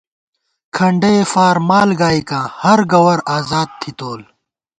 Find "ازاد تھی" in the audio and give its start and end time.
3.35-3.91